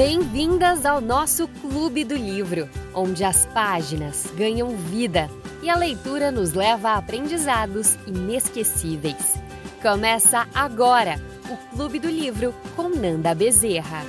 Bem-vindas 0.00 0.86
ao 0.86 0.98
nosso 0.98 1.46
Clube 1.46 2.04
do 2.04 2.14
Livro, 2.16 2.70
onde 2.94 3.22
as 3.22 3.44
páginas 3.44 4.24
ganham 4.34 4.70
vida 4.74 5.28
e 5.62 5.68
a 5.68 5.76
leitura 5.76 6.32
nos 6.32 6.54
leva 6.54 6.92
a 6.92 6.96
aprendizados 6.96 7.98
inesquecíveis. 8.06 9.34
Começa 9.82 10.48
agora 10.54 11.20
o 11.50 11.76
Clube 11.76 11.98
do 11.98 12.08
Livro 12.08 12.54
com 12.74 12.88
Nanda 12.88 13.34
Bezerra. 13.34 14.00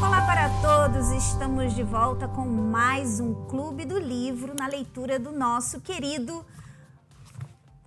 Olá 0.00 0.22
para 0.22 0.50
todos, 0.62 1.10
estamos 1.10 1.74
de 1.74 1.82
volta 1.82 2.28
com 2.28 2.46
mais 2.46 3.18
um 3.18 3.34
Clube 3.48 3.84
do 3.84 3.98
Livro 3.98 4.54
na 4.56 4.68
leitura 4.68 5.18
do 5.18 5.32
nosso 5.32 5.80
querido 5.80 6.46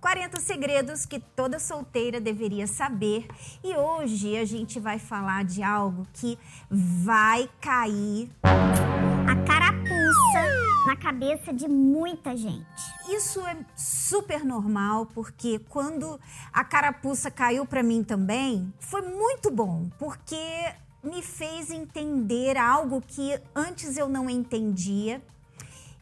40 0.02 0.40
segredos 0.40 1.06
que 1.06 1.20
toda 1.20 1.60
solteira 1.60 2.20
deveria 2.20 2.66
saber. 2.66 3.28
E 3.62 3.76
hoje 3.76 4.36
a 4.36 4.44
gente 4.44 4.80
vai 4.80 4.98
falar 4.98 5.44
de 5.44 5.62
algo 5.62 6.04
que 6.12 6.36
vai 6.68 7.48
cair 7.60 8.28
a 8.42 9.36
carapuça 9.46 10.86
na 10.86 10.96
cabeça 10.96 11.52
de 11.52 11.68
muita 11.68 12.36
gente. 12.36 12.66
Isso 13.08 13.46
é 13.46 13.56
super 13.76 14.44
normal, 14.44 15.06
porque 15.06 15.60
quando 15.68 16.18
a 16.52 16.64
carapuça 16.64 17.30
caiu 17.30 17.64
para 17.64 17.82
mim 17.82 18.02
também, 18.02 18.74
foi 18.80 19.02
muito 19.02 19.52
bom, 19.52 19.88
porque 20.00 20.74
me 21.00 21.22
fez 21.22 21.70
entender 21.70 22.56
algo 22.56 23.00
que 23.00 23.40
antes 23.54 23.96
eu 23.96 24.08
não 24.08 24.28
entendia. 24.28 25.22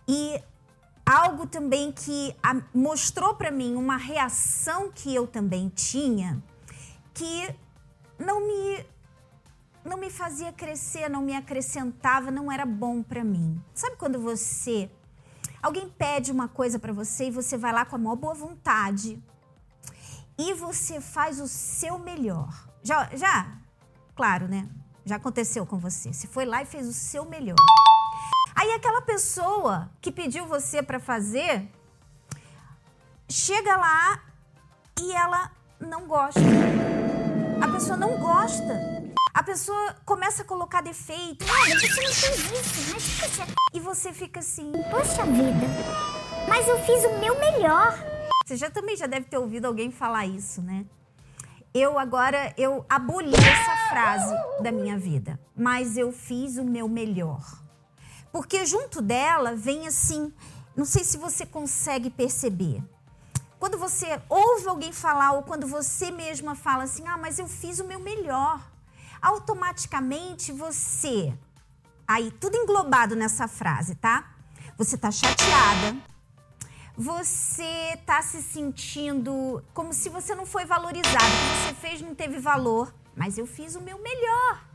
E 0.08 0.40
algo 1.10 1.46
também 1.46 1.90
que 1.90 2.36
mostrou 2.72 3.34
para 3.34 3.50
mim 3.50 3.74
uma 3.74 3.96
reação 3.96 4.90
que 4.92 5.12
eu 5.12 5.26
também 5.26 5.68
tinha, 5.68 6.42
que 7.12 7.52
não 8.18 8.46
me 8.46 8.86
não 9.82 9.96
me 9.96 10.10
fazia 10.10 10.52
crescer, 10.52 11.08
não 11.08 11.22
me 11.22 11.34
acrescentava, 11.34 12.30
não 12.30 12.52
era 12.52 12.66
bom 12.66 13.02
para 13.02 13.24
mim. 13.24 13.60
Sabe 13.74 13.96
quando 13.96 14.20
você 14.20 14.90
alguém 15.62 15.88
pede 15.88 16.30
uma 16.30 16.48
coisa 16.48 16.78
para 16.78 16.92
você 16.92 17.26
e 17.26 17.30
você 17.30 17.56
vai 17.56 17.72
lá 17.72 17.84
com 17.84 17.96
a 17.96 17.98
maior 17.98 18.16
boa 18.16 18.34
vontade 18.34 19.20
e 20.38 20.54
você 20.54 21.00
faz 21.00 21.40
o 21.40 21.48
seu 21.48 21.98
melhor. 21.98 22.68
Já 22.82 23.10
já, 23.16 23.58
claro, 24.14 24.46
né? 24.46 24.68
Já 25.04 25.16
aconteceu 25.16 25.66
com 25.66 25.78
você. 25.78 26.12
Você 26.12 26.28
foi 26.28 26.44
lá 26.44 26.62
e 26.62 26.66
fez 26.66 26.86
o 26.86 26.92
seu 26.92 27.24
melhor. 27.24 27.56
Aí 28.60 28.72
aquela 28.72 29.00
pessoa 29.00 29.90
que 30.02 30.12
pediu 30.12 30.44
você 30.44 30.82
para 30.82 31.00
fazer 31.00 31.66
chega 33.26 33.74
lá 33.74 34.22
e 35.00 35.12
ela 35.12 35.50
não 35.80 36.06
gosta. 36.06 36.42
A 37.58 37.68
pessoa 37.68 37.96
não 37.96 38.18
gosta. 38.18 38.78
A 39.32 39.42
pessoa 39.42 39.96
começa 40.04 40.42
a 40.42 40.44
colocar 40.44 40.82
defeito. 40.82 41.42
Olha, 41.50 41.80
você 41.80 42.02
não 42.02 42.12
fez 42.12 42.52
isso, 42.52 42.92
mas 42.92 43.20
poxa. 43.20 43.46
E 43.72 43.80
você 43.80 44.12
fica 44.12 44.40
assim. 44.40 44.70
Poxa 44.90 45.24
vida, 45.24 45.66
mas 46.46 46.68
eu 46.68 46.78
fiz 46.84 47.02
o 47.06 47.18
meu 47.18 47.40
melhor. 47.40 47.98
Você 48.44 48.58
já 48.58 48.70
também 48.70 48.94
já 48.94 49.06
deve 49.06 49.24
ter 49.24 49.38
ouvido 49.38 49.64
alguém 49.64 49.90
falar 49.90 50.26
isso, 50.26 50.60
né? 50.60 50.84
Eu 51.72 51.98
agora 51.98 52.52
eu 52.58 52.84
aboli 52.90 53.34
essa 53.34 53.88
frase 53.88 54.34
da 54.62 54.70
minha 54.70 54.98
vida, 54.98 55.40
mas 55.56 55.96
eu 55.96 56.12
fiz 56.12 56.58
o 56.58 56.64
meu 56.64 56.86
melhor. 56.86 57.69
Porque 58.32 58.64
junto 58.64 59.02
dela 59.02 59.54
vem 59.54 59.86
assim, 59.86 60.32
não 60.76 60.84
sei 60.84 61.04
se 61.04 61.16
você 61.16 61.44
consegue 61.44 62.10
perceber. 62.10 62.82
Quando 63.58 63.76
você 63.76 64.20
ouve 64.28 64.68
alguém 64.68 64.92
falar 64.92 65.32
ou 65.32 65.42
quando 65.42 65.66
você 65.66 66.10
mesma 66.10 66.54
fala 66.54 66.84
assim: 66.84 67.06
"Ah, 67.06 67.18
mas 67.18 67.38
eu 67.38 67.46
fiz 67.46 67.78
o 67.78 67.84
meu 67.84 68.00
melhor". 68.00 68.60
Automaticamente 69.20 70.50
você 70.50 71.36
aí 72.08 72.30
tudo 72.32 72.56
englobado 72.56 73.14
nessa 73.14 73.46
frase, 73.46 73.94
tá? 73.94 74.32
Você 74.78 74.96
tá 74.96 75.10
chateada. 75.10 75.96
Você 76.96 77.98
tá 78.04 78.20
se 78.20 78.42
sentindo 78.42 79.62
como 79.72 79.92
se 79.92 80.08
você 80.08 80.34
não 80.34 80.44
foi 80.44 80.64
valorizado, 80.64 81.16
o 81.16 81.18
que 81.18 81.68
você 81.68 81.74
fez 81.74 82.02
não 82.02 82.14
teve 82.14 82.38
valor, 82.38 82.92
mas 83.14 83.38
eu 83.38 83.46
fiz 83.46 83.74
o 83.74 83.80
meu 83.80 83.98
melhor. 83.98 84.69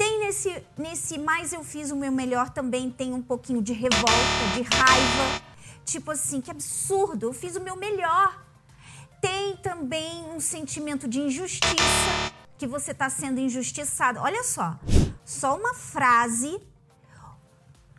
Tem 0.00 0.18
nesse, 0.18 0.64
nesse 0.78 1.18
mais 1.18 1.52
eu 1.52 1.62
fiz 1.62 1.90
o 1.90 1.94
meu 1.94 2.10
melhor 2.10 2.48
também 2.48 2.90
tem 2.90 3.12
um 3.12 3.20
pouquinho 3.20 3.60
de 3.60 3.74
revolta, 3.74 4.46
de 4.54 4.62
raiva. 4.62 5.42
Tipo 5.84 6.12
assim, 6.12 6.40
que 6.40 6.50
absurdo, 6.50 7.26
eu 7.26 7.34
fiz 7.34 7.54
o 7.54 7.60
meu 7.60 7.76
melhor. 7.76 8.42
Tem 9.20 9.58
também 9.58 10.24
um 10.34 10.40
sentimento 10.40 11.06
de 11.06 11.20
injustiça, 11.20 12.32
que 12.56 12.66
você 12.66 12.92
está 12.92 13.10
sendo 13.10 13.40
injustiçado. 13.40 14.20
Olha 14.20 14.42
só, 14.42 14.80
só 15.22 15.54
uma 15.54 15.74
frase, 15.74 16.58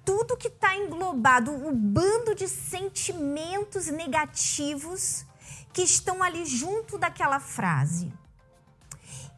tudo 0.04 0.36
que 0.36 0.48
está 0.48 0.76
englobado, 0.76 1.52
o 1.52 1.68
um 1.68 1.76
bando 1.76 2.34
de 2.34 2.48
sentimentos 2.48 3.86
negativos 3.86 5.24
que 5.72 5.84
estão 5.84 6.24
ali 6.24 6.48
junto 6.48 6.98
daquela 6.98 7.40
frase. 7.40 8.12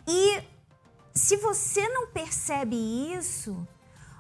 E 0.07 0.52
se 1.13 1.38
você 1.38 1.88
não 1.90 2.07
percebe 2.07 2.75
isso, 2.75 3.68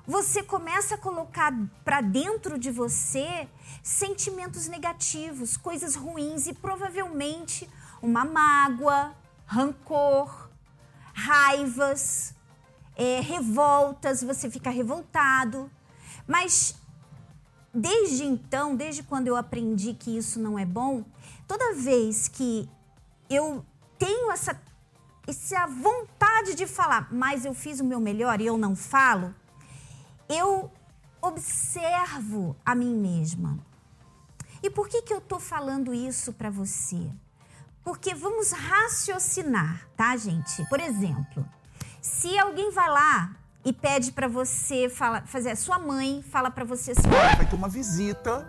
você 0.05 0.43
começa 0.43 0.95
a 0.95 0.97
colocar 0.97 1.51
para 1.83 2.01
dentro 2.01 2.59
de 2.59 2.69
você 2.69 3.47
sentimentos 3.81 4.67
negativos, 4.67 5.57
coisas 5.57 5.95
ruins 5.95 6.45
e 6.45 6.53
provavelmente 6.53 7.69
uma 8.01 8.23
mágoa, 8.23 9.15
rancor, 9.45 10.49
raivas, 11.13 12.35
é, 12.95 13.21
revoltas, 13.21 14.21
você 14.21 14.49
fica 14.51 14.69
revoltado. 14.69 15.71
Mas 16.27 16.75
desde 17.73 18.23
então, 18.23 18.75
desde 18.75 19.01
quando 19.01 19.27
eu 19.27 19.35
aprendi 19.35 19.93
que 19.93 20.15
isso 20.15 20.39
não 20.39 20.59
é 20.59 20.65
bom, 20.65 21.03
toda 21.47 21.73
vez 21.73 22.27
que 22.27 22.69
eu 23.29 23.65
tenho 23.97 24.31
essa 24.31 24.53
e 25.27 25.33
se 25.33 25.55
a 25.55 25.65
vontade 25.65 26.55
de 26.55 26.67
falar, 26.67 27.07
mas 27.11 27.45
eu 27.45 27.53
fiz 27.53 27.79
o 27.79 27.85
meu 27.85 27.99
melhor 27.99 28.41
e 28.41 28.45
eu 28.45 28.57
não 28.57 28.75
falo, 28.75 29.33
eu 30.27 30.71
observo 31.21 32.55
a 32.65 32.75
mim 32.75 32.93
mesma. 32.95 33.57
E 34.61 34.69
por 34.69 34.87
que, 34.87 35.01
que 35.01 35.13
eu 35.13 35.19
estou 35.19 35.39
falando 35.39 35.93
isso 35.93 36.33
para 36.33 36.49
você? 36.49 37.09
Porque 37.83 38.13
vamos 38.13 38.51
raciocinar, 38.51 39.87
tá, 39.95 40.15
gente? 40.17 40.65
Por 40.69 40.79
exemplo, 40.79 41.45
se 42.01 42.37
alguém 42.37 42.71
vai 42.71 42.89
lá 42.89 43.35
e 43.63 43.71
pede 43.71 44.11
para 44.11 44.27
você 44.27 44.89
fala, 44.89 45.21
fazer, 45.25 45.51
a 45.51 45.55
sua 45.55 45.79
mãe 45.79 46.21
fala 46.21 46.51
para 46.51 46.65
você 46.65 46.91
assim: 46.91 47.09
vai 47.09 47.45
ter 47.45 47.55
uma 47.55 47.69
visita 47.69 48.45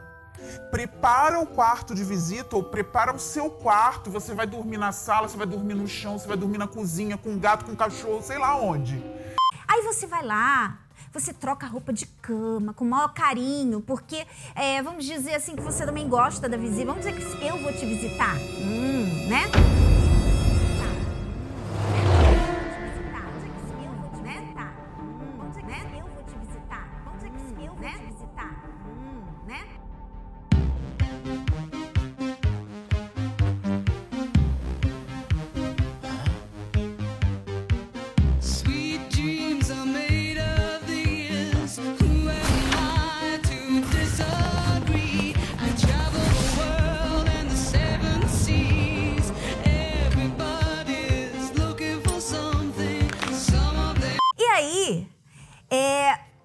prepara 0.71 1.41
o 1.41 1.47
quarto 1.47 1.95
de 1.95 2.05
visita 2.05 2.57
ou 2.57 2.63
prepara 2.63 3.15
o 3.15 3.19
seu 3.19 3.51
quarto. 3.51 4.11
Você 4.11 4.35
vai 4.35 4.47
dormir 4.47 4.79
na 4.79 4.93
sala, 4.93 5.29
você 5.29 5.37
vai 5.37 5.47
dormir 5.47 5.75
no 5.75 5.87
chão, 5.87 6.19
você 6.19 6.27
vai 6.27 6.37
dormir 6.37 6.59
na 6.59 6.67
cozinha 6.67 7.17
com 7.17 7.31
um 7.31 7.39
gato, 7.39 7.65
com 7.65 7.73
um 7.73 7.77
cachorro, 7.77 8.23
sei 8.23 8.39
lá 8.39 8.57
onde. 8.57 9.03
Aí 9.67 9.83
você 9.83 10.07
vai 10.07 10.25
lá, 10.25 10.79
você 11.13 11.33
troca 11.33 11.67
a 11.67 11.69
roupa 11.69 11.93
de 11.93 12.07
cama 12.07 12.75
com 12.75 12.85
o 12.85 12.89
maior 12.89 13.13
carinho, 13.15 13.81
porque 13.81 14.27
é, 14.55 14.83
vamos 14.83 15.05
dizer 15.05 15.35
assim 15.35 15.55
que 15.55 15.63
você 15.63 15.87
também 15.87 16.09
gosta 16.09 16.49
da 16.49 16.57
visita. 16.57 16.87
Vamos 16.87 17.05
dizer 17.05 17.15
que 17.15 17.47
eu 17.47 17.57
vou 17.59 17.73
te 17.73 17.87
visitar, 17.87 18.35
hum, 18.37 19.29
né? 19.29 19.94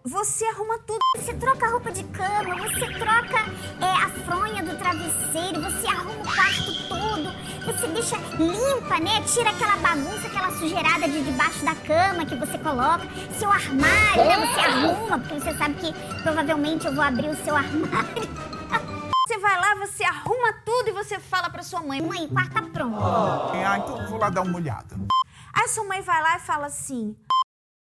Você 0.04 0.46
arruma 0.46 0.78
tudo. 0.80 1.00
Você 1.18 1.34
troca 1.34 1.66
a 1.66 1.70
roupa 1.70 1.92
de 1.92 2.04
cama, 2.06 2.56
você 2.58 2.88
troca 2.94 3.46
é, 3.80 3.92
a 4.04 4.10
fronha 4.26 4.64
do 4.64 4.78
travesseiro, 4.78 5.62
você 5.62 5.88
arruma 5.88 6.22
o 6.22 6.24
quarto 6.24 6.88
todo, 6.88 7.32
você 7.66 7.88
deixa 7.88 8.18
limpa, 8.38 9.00
né? 9.00 9.22
Tira 9.22 9.50
aquela 9.50 9.78
bagunça, 9.78 10.28
aquela 10.28 10.52
sujeirada 10.52 11.08
de 11.08 11.24
debaixo 11.24 11.64
da 11.64 11.76
cama 11.76 12.26
que 12.26 12.36
você 12.36 12.58
coloca. 12.58 13.08
Seu 13.38 13.52
armário, 13.52 14.26
né? 14.26 14.48
Você 14.48 14.60
arruma, 14.60 15.20
porque 15.20 15.40
você 15.40 15.54
sabe 15.56 15.76
que 15.76 15.94
provavelmente 16.24 16.88
eu 16.88 16.96
vou 16.96 17.04
abrir 17.04 17.30
o 17.30 17.36
seu 17.44 17.56
armário. 17.56 18.30
Você 19.30 19.38
vai 19.38 19.62
lá, 19.62 19.76
você 19.76 20.04
arruma 20.04 20.52
tudo 20.66 20.90
e 20.90 20.92
você 20.92 21.20
fala 21.20 21.52
pra 21.52 21.62
sua 21.62 21.82
mãe: 21.82 22.02
Mãe, 22.02 22.26
o 22.26 22.30
quarto 22.30 22.52
tá 22.52 22.64
pronto. 22.64 22.98
Ah, 23.00 23.78
então 23.78 24.02
eu 24.02 24.08
vou 24.10 24.18
lá 24.18 24.28
dar 24.32 24.42
uma 24.42 24.56
olhada. 24.58 24.96
A 25.54 25.62
Aí 25.62 25.68
sua 25.68 25.84
mãe 25.84 26.02
vai 26.02 26.20
lá 26.20 26.38
e 26.38 26.40
fala 26.40 26.66
assim: 26.66 27.16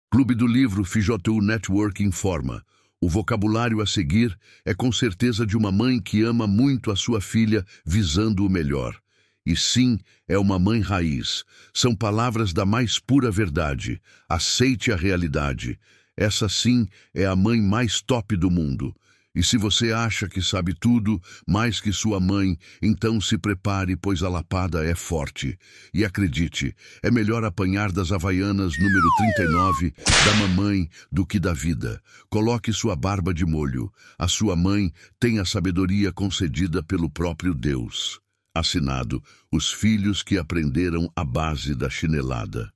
Clube 0.09 0.33
do 0.33 0.47
Livro 0.47 0.85
FIJOTU 0.85 1.41
Network 1.41 2.01
informa. 2.01 2.63
O 3.01 3.09
vocabulário 3.09 3.81
a 3.81 3.85
seguir 3.85 4.39
é 4.63 4.73
com 4.73 4.89
certeza 4.89 5.45
de 5.45 5.57
uma 5.57 5.69
mãe 5.69 5.99
que 5.99 6.23
ama 6.23 6.47
muito 6.47 6.91
a 6.91 6.95
sua 6.95 7.19
filha, 7.19 7.65
visando 7.85 8.45
o 8.45 8.49
melhor. 8.49 8.97
E 9.45 9.53
sim, 9.53 9.99
é 10.25 10.37
uma 10.37 10.57
mãe 10.57 10.79
raiz. 10.79 11.43
São 11.73 11.93
palavras 11.93 12.53
da 12.53 12.65
mais 12.65 12.97
pura 12.97 13.29
verdade. 13.29 14.01
Aceite 14.29 14.93
a 14.93 14.95
realidade. 14.95 15.77
Essa 16.15 16.47
sim 16.47 16.87
é 17.13 17.25
a 17.25 17.35
mãe 17.35 17.61
mais 17.61 18.01
top 18.01 18.37
do 18.37 18.49
mundo. 18.49 18.95
E 19.37 19.43
se 19.43 19.55
você 19.55 19.93
acha 19.93 20.27
que 20.27 20.41
sabe 20.41 20.73
tudo, 20.73 21.21
mais 21.47 21.79
que 21.79 21.93
sua 21.93 22.19
mãe, 22.19 22.57
então 22.81 23.21
se 23.21 23.37
prepare, 23.37 23.95
pois 23.95 24.23
a 24.23 24.29
lapada 24.29 24.83
é 24.83 24.95
forte. 24.95 25.55
E 25.93 26.03
acredite, 26.03 26.75
é 27.03 27.11
melhor 27.11 27.45
apanhar 27.45 27.91
das 27.91 28.11
Havaianas 28.11 28.73
número 28.79 29.07
39 29.35 29.93
da 30.25 30.33
mamãe 30.37 30.89
do 31.11 31.23
que 31.23 31.39
da 31.39 31.53
vida. 31.53 32.01
Coloque 32.31 32.73
sua 32.73 32.95
barba 32.95 33.31
de 33.31 33.45
molho. 33.45 33.93
A 34.17 34.27
sua 34.27 34.55
mãe 34.55 34.91
tem 35.19 35.37
a 35.37 35.45
sabedoria 35.45 36.11
concedida 36.11 36.81
pelo 36.81 37.07
próprio 37.07 37.53
Deus. 37.53 38.19
Assinado: 38.55 39.21
Os 39.51 39.71
filhos 39.71 40.23
que 40.23 40.39
aprenderam 40.39 41.11
a 41.15 41.23
base 41.23 41.75
da 41.75 41.91
chinelada. 41.91 42.73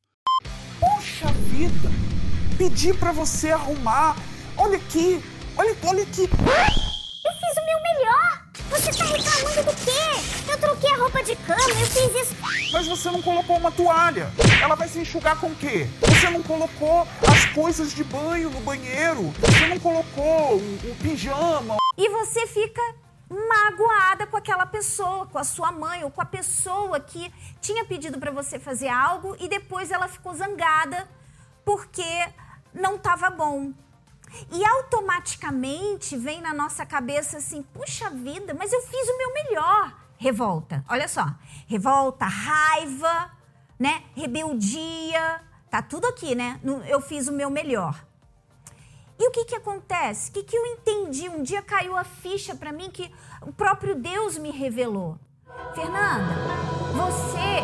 Poxa 0.80 1.32
vida! 1.50 1.90
Pedi 2.56 2.94
pra 2.94 3.12
você 3.12 3.50
arrumar. 3.50 4.16
Olha 4.56 4.78
aqui, 4.78 5.20
olha, 5.62 5.78
olha 5.84 6.04
aqui. 6.04 6.22
Eu 6.24 7.34
fiz 7.34 7.58
o 7.58 7.66
meu 7.66 7.82
melhor! 7.84 8.42
Você 8.72 8.92
tá 8.98 9.06
reclamando 9.06 9.64
do 9.64 9.86
quê? 9.86 10.52
Eu 10.52 10.58
troquei 10.58 10.90
a 10.92 10.98
roupa 10.98 11.24
de 11.24 11.36
cama, 11.36 11.70
eu 11.70 11.86
fiz 11.86 12.16
isso. 12.16 12.36
Mas 12.74 12.88
você 12.88 13.12
não 13.12 13.22
colocou 13.22 13.58
uma 13.58 13.72
toalha. 13.72 14.32
Ela 14.62 14.76
vai 14.76 14.88
se 14.88 15.00
enxugar 15.00 15.40
com 15.40 15.48
o 15.48 15.56
quê? 15.56 15.88
Você 16.02 16.30
não 16.30 16.42
colocou 16.42 17.08
as 17.30 17.46
coisas 17.54 17.94
de 17.94 18.04
banho 18.04 18.50
no 18.50 18.60
banheiro. 18.62 19.32
Você 19.40 19.68
não 19.68 19.80
colocou 19.80 20.56
o, 20.56 20.92
o 20.92 20.96
pijama. 21.02 21.78
E 21.98 22.10
você 22.10 22.48
fica 22.48 22.82
magoada 23.30 24.26
com 24.26 24.38
aquela 24.38 24.66
pessoa, 24.66 25.28
com 25.28 25.38
a 25.38 25.44
sua 25.44 25.72
mãe 25.72 26.04
ou 26.04 26.10
com 26.10 26.22
a 26.22 26.26
pessoa 26.26 27.00
que 27.00 27.32
tinha 27.62 27.86
pedido 27.86 28.18
para 28.18 28.32
você 28.32 28.58
fazer 28.58 28.90
algo 28.90 29.36
e 29.40 29.48
depois 29.48 29.92
ela 29.92 30.08
ficou 30.08 30.34
zangada 30.34 31.08
porque 31.64 32.04
não 32.74 32.96
estava 32.96 33.30
bom. 33.30 33.72
E 34.52 34.66
automaticamente 34.66 36.18
vem 36.18 36.42
na 36.42 36.54
nossa 36.54 36.86
cabeça 36.86 37.38
assim: 37.38 37.62
puxa 37.62 38.10
vida, 38.10 38.54
mas 38.54 38.72
eu 38.72 38.82
fiz 38.82 39.10
o 39.10 39.18
meu 39.18 39.34
melhor. 39.34 39.96
Revolta, 40.18 40.86
olha 40.88 41.08
só. 41.08 41.26
Revolta, 41.68 42.26
raiva, 42.26 43.32
né? 43.80 44.04
Rebeldia. 44.16 45.42
Tá 45.70 45.82
tudo 45.82 46.06
aqui, 46.08 46.36
né? 46.36 46.60
Eu 46.88 47.02
fiz 47.02 47.28
o 47.28 47.32
meu 47.32 47.50
melhor. 47.50 48.06
E 49.18 49.28
o 49.28 49.32
que 49.32 49.46
que 49.46 49.56
acontece? 49.56 50.30
O 50.30 50.34
que 50.34 50.44
que 50.44 50.58
eu 50.58 50.66
entendi? 50.66 51.30
Um 51.30 51.44
dia 51.44 51.62
caiu 51.62 51.96
a 51.96 52.04
ficha 52.04 52.56
para 52.56 52.72
mim 52.72 52.90
que 52.90 53.12
o 53.42 53.54
próprio 53.54 53.96
Deus 53.96 54.38
me 54.38 54.52
revelou. 54.52 55.18
Fernanda, 55.76 56.36
você 56.94 57.62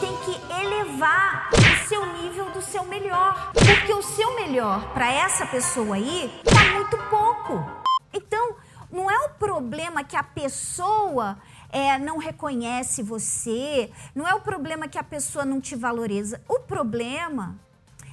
tem 0.00 0.16
que 0.18 0.52
elevar 0.62 1.50
seu 1.90 2.06
nível 2.06 2.48
do 2.52 2.62
seu 2.62 2.84
melhor, 2.84 3.50
porque 3.52 3.92
o 3.92 4.00
seu 4.00 4.36
melhor 4.36 4.94
para 4.94 5.12
essa 5.12 5.44
pessoa 5.44 5.96
aí 5.96 6.32
tá 6.44 6.72
muito 6.72 6.96
pouco. 7.10 7.68
Então, 8.12 8.54
não 8.92 9.10
é 9.10 9.18
o 9.26 9.30
problema 9.30 10.04
que 10.04 10.14
a 10.14 10.22
pessoa 10.22 11.36
é, 11.68 11.98
não 11.98 12.16
reconhece 12.16 13.02
você, 13.02 13.90
não 14.14 14.24
é 14.24 14.32
o 14.32 14.40
problema 14.40 14.86
que 14.86 14.98
a 14.98 15.02
pessoa 15.02 15.44
não 15.44 15.60
te 15.60 15.74
valoriza. 15.74 16.40
O 16.48 16.60
problema 16.60 17.58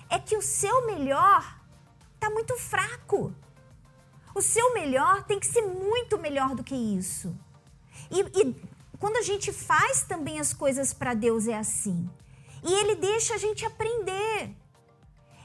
é 0.10 0.18
que 0.18 0.36
o 0.36 0.42
seu 0.42 0.88
melhor 0.88 1.60
tá 2.20 2.32
muito 2.32 2.58
fraco. 2.58 3.32
O 4.34 4.42
seu 4.42 4.74
melhor 4.74 5.22
tem 5.26 5.40
que 5.40 5.46
ser 5.46 5.62
muito 5.62 6.18
melhor 6.18 6.56
do 6.56 6.64
que 6.64 6.74
isso. 6.74 7.32
E, 8.10 8.22
e 8.22 8.56
quando 8.98 9.18
a 9.18 9.22
gente 9.22 9.54
faz 9.54 10.02
também 10.02 10.40
as 10.40 10.52
coisas 10.52 10.96
para 10.96 11.14
Deus 11.14 11.48
é 11.48 11.56
assim. 11.56 12.10
E 12.68 12.74
Ele 12.74 12.96
deixa 12.96 13.36
a 13.36 13.38
gente 13.38 13.66
aprender. 13.66 14.56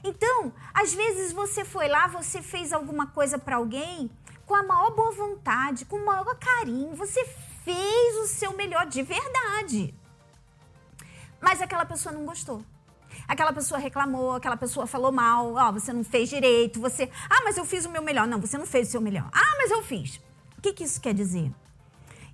Então, 0.05 0.53
às 0.75 0.93
vezes 0.93 1.33
você 1.33 1.65
foi 1.65 1.87
lá, 1.89 2.09
você 2.09 2.43
fez 2.43 2.73
alguma 2.73 3.07
coisa 3.07 3.39
para 3.39 3.57
alguém 3.57 4.11
com 4.45 4.57
a 4.57 4.63
maior 4.63 4.91
boa 4.91 5.13
vontade, 5.13 5.85
com 5.85 5.97
o 5.97 6.05
maior 6.05 6.37
carinho, 6.37 6.95
você 6.97 7.25
fez 7.65 8.17
o 8.17 8.27
seu 8.27 8.53
melhor 8.55 8.87
de 8.87 9.03
verdade. 9.03 9.95
Mas 11.41 11.63
aquela 11.63 11.85
pessoa 11.85 12.13
não 12.13 12.27
gostou. 12.27 12.65
Aquela 13.29 13.53
pessoa 13.53 13.79
reclamou, 13.79 14.33
aquela 14.33 14.57
pessoa 14.57 14.87
falou 14.87 15.13
mal, 15.13 15.55
ó, 15.55 15.69
oh, 15.69 15.73
você 15.73 15.93
não 15.93 16.03
fez 16.03 16.29
direito, 16.29 16.81
você. 16.81 17.09
Ah, 17.31 17.43
mas 17.45 17.57
eu 17.57 17.65
fiz 17.65 17.85
o 17.85 17.91
meu 17.91 18.03
melhor. 18.03 18.27
Não, 18.27 18.41
você 18.41 18.59
não 18.59 18.67
fez 18.67 18.89
o 18.89 18.91
seu 18.91 19.01
melhor. 19.01 19.29
Ah, 19.33 19.57
mas 19.59 19.71
eu 19.71 19.83
fiz. 19.83 20.17
O 20.59 20.61
que, 20.63 20.73
que 20.73 20.85
isso 20.85 21.01
quer 21.01 21.15
dizer? 21.15 21.53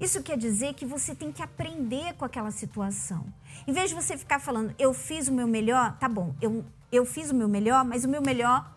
Isso 0.01 0.23
quer 0.23 0.39
dizer 0.39 0.75
que 0.75 0.87
você 0.87 1.13
tem 1.13 1.33
que 1.33 1.43
aprender 1.43 2.15
com 2.15 2.25
aquela 2.25 2.53
situação. 2.53 3.27
Em 3.67 3.73
vez 3.73 3.91
de 3.91 3.97
você 3.97 4.17
ficar 4.17 4.39
falando, 4.39 4.73
eu 4.79 4.95
fiz 4.95 5.27
o 5.27 5.33
meu 5.33 5.49
melhor, 5.49 5.99
tá 5.99 6.09
bom, 6.09 6.37
eu, 6.41 6.65
eu 6.93 7.05
fiz 7.05 7.31
o 7.31 7.35
meu 7.35 7.49
melhor, 7.49 7.85
mas 7.85 8.05
o 8.05 8.09
meu 8.09 8.23
melhor 8.23 8.71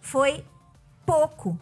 foi 0.00 0.44
pouco. 1.04 1.58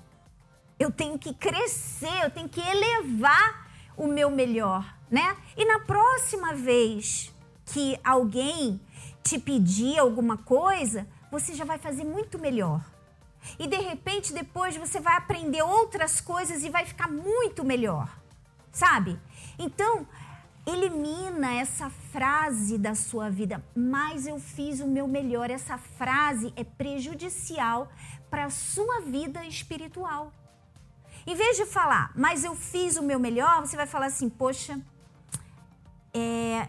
Eu 0.78 0.90
tenho 0.90 1.18
que 1.18 1.34
crescer, 1.34 2.24
eu 2.24 2.30
tenho 2.30 2.48
que 2.48 2.60
elevar 2.60 3.68
o 3.94 4.06
meu 4.06 4.30
melhor, 4.30 4.96
né? 5.10 5.36
E 5.54 5.66
na 5.66 5.80
próxima 5.80 6.54
vez 6.54 7.32
que 7.66 7.98
alguém 8.02 8.80
te 9.22 9.38
pedir 9.38 9.98
alguma 9.98 10.38
coisa, 10.38 11.06
você 11.30 11.54
já 11.54 11.64
vai 11.64 11.76
fazer 11.76 12.04
muito 12.04 12.38
melhor. 12.38 12.82
E 13.58 13.66
de 13.66 13.76
repente 13.76 14.32
depois 14.32 14.74
você 14.76 14.98
vai 14.98 15.14
aprender 15.18 15.62
outras 15.62 16.22
coisas 16.22 16.64
e 16.64 16.70
vai 16.70 16.86
ficar 16.86 17.10
muito 17.10 17.62
melhor 17.62 18.23
sabe? 18.74 19.18
Então, 19.58 20.06
elimina 20.66 21.54
essa 21.54 21.88
frase 21.88 22.76
da 22.76 22.94
sua 22.94 23.30
vida, 23.30 23.64
mas 23.74 24.26
eu 24.26 24.38
fiz 24.38 24.80
o 24.80 24.86
meu 24.86 25.06
melhor. 25.06 25.50
Essa 25.50 25.78
frase 25.78 26.52
é 26.56 26.64
prejudicial 26.64 27.88
para 28.28 28.46
a 28.46 28.50
sua 28.50 29.00
vida 29.00 29.44
espiritual. 29.46 30.32
Em 31.26 31.34
vez 31.34 31.56
de 31.56 31.64
falar, 31.64 32.12
mas 32.14 32.44
eu 32.44 32.54
fiz 32.54 32.96
o 32.96 33.02
meu 33.02 33.18
melhor, 33.18 33.60
você 33.60 33.76
vai 33.76 33.86
falar 33.86 34.06
assim, 34.06 34.28
poxa, 34.28 34.78
é, 36.12 36.68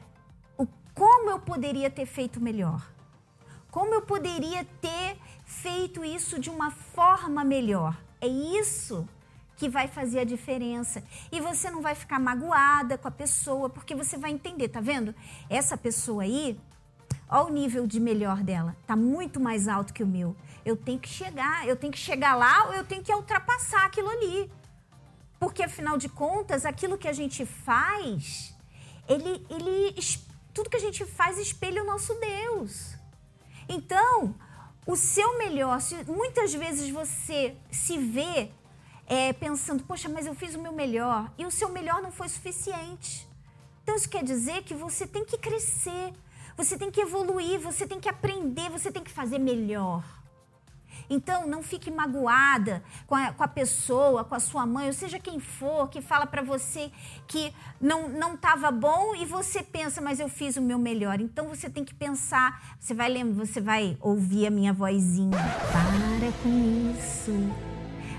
o, 0.57 0.65
como 0.93 1.29
eu 1.29 1.39
poderia 1.39 1.89
ter 1.89 2.05
feito 2.05 2.39
melhor? 2.39 2.87
Como 3.71 3.93
eu 3.93 4.01
poderia 4.01 4.63
ter 4.79 5.17
feito 5.43 6.05
isso 6.05 6.39
de 6.39 6.49
uma 6.49 6.71
forma 6.71 7.43
melhor? 7.43 7.97
É 8.21 8.27
isso 8.27 9.07
que 9.55 9.69
vai 9.69 9.87
fazer 9.87 10.19
a 10.19 10.23
diferença. 10.23 11.03
E 11.31 11.39
você 11.39 11.69
não 11.69 11.81
vai 11.81 11.95
ficar 11.95 12.19
magoada 12.19 12.97
com 12.97 13.07
a 13.07 13.11
pessoa, 13.11 13.69
porque 13.69 13.95
você 13.95 14.17
vai 14.17 14.31
entender, 14.31 14.69
tá 14.69 14.81
vendo? 14.81 15.15
Essa 15.49 15.77
pessoa 15.77 16.23
aí, 16.23 16.59
olha 17.29 17.45
o 17.45 17.49
nível 17.49 17.87
de 17.87 17.99
melhor 17.99 18.43
dela, 18.43 18.75
tá 18.85 18.95
muito 18.95 19.39
mais 19.39 19.67
alto 19.67 19.93
que 19.93 20.03
o 20.03 20.07
meu. 20.07 20.35
Eu 20.65 20.75
tenho 20.75 20.99
que 20.99 21.09
chegar, 21.09 21.67
eu 21.67 21.75
tenho 21.75 21.93
que 21.93 21.99
chegar 21.99 22.35
lá 22.35 22.67
ou 22.67 22.73
eu 22.73 22.83
tenho 22.83 23.03
que 23.03 23.13
ultrapassar 23.13 23.85
aquilo 23.85 24.09
ali. 24.09 24.51
Porque 25.39 25.63
afinal 25.63 25.97
de 25.97 26.09
contas, 26.09 26.65
aquilo 26.65 26.97
que 26.97 27.07
a 27.07 27.13
gente 27.13 27.45
faz, 27.45 28.55
ele, 29.07 29.45
ele 29.49 29.95
tudo 30.53 30.69
que 30.69 30.77
a 30.77 30.79
gente 30.79 31.05
faz 31.05 31.37
espelha 31.37 31.83
o 31.83 31.85
nosso 31.85 32.13
Deus. 32.15 32.95
Então, 33.67 34.35
o 34.87 34.95
seu 34.95 35.37
melhor, 35.37 35.81
se 35.81 35.95
muitas 36.05 36.53
vezes 36.53 36.89
você 36.89 37.57
se 37.71 37.97
vê 37.97 38.51
é, 39.07 39.33
pensando, 39.33 39.83
poxa, 39.83 40.09
mas 40.09 40.25
eu 40.25 40.33
fiz 40.33 40.55
o 40.55 40.61
meu 40.61 40.71
melhor 40.71 41.31
e 41.37 41.45
o 41.45 41.51
seu 41.51 41.69
melhor 41.69 42.01
não 42.01 42.11
foi 42.11 42.27
suficiente. 42.29 43.27
Então 43.83 43.95
isso 43.95 44.09
quer 44.09 44.23
dizer 44.23 44.63
que 44.63 44.73
você 44.73 45.05
tem 45.05 45.23
que 45.23 45.37
crescer, 45.37 46.13
você 46.57 46.77
tem 46.77 46.89
que 46.89 47.01
evoluir, 47.01 47.59
você 47.59 47.85
tem 47.85 47.99
que 47.99 48.09
aprender, 48.09 48.69
você 48.69 48.91
tem 48.91 49.03
que 49.03 49.11
fazer 49.11 49.37
melhor. 49.37 50.03
Então, 51.09 51.47
não 51.47 51.61
fique 51.61 51.91
magoada 51.91 52.83
com 53.05 53.15
a, 53.15 53.31
com 53.31 53.43
a, 53.43 53.47
pessoa, 53.47 54.23
com 54.23 54.33
a 54.33 54.39
sua 54.39 54.65
mãe, 54.65 54.87
ou 54.87 54.93
seja 54.93 55.19
quem 55.19 55.39
for, 55.39 55.89
que 55.89 56.01
fala 56.01 56.25
para 56.25 56.41
você 56.41 56.91
que 57.27 57.53
não 57.79 58.33
estava 58.33 58.71
bom 58.71 59.15
e 59.15 59.25
você 59.25 59.61
pensa, 59.61 60.01
mas 60.01 60.19
eu 60.19 60.27
fiz 60.27 60.57
o 60.57 60.61
meu 60.61 60.79
melhor. 60.79 61.19
Então, 61.19 61.47
você 61.47 61.69
tem 61.69 61.83
que 61.83 61.93
pensar, 61.93 62.75
você 62.79 62.93
vai 62.93 63.09
lembrar, 63.09 63.45
você 63.45 63.61
vai 63.61 63.97
ouvir 64.01 64.47
a 64.47 64.49
minha 64.49 64.73
vozinha. 64.73 65.37
Para 65.71 66.31
com 66.41 66.91
isso. 66.91 67.74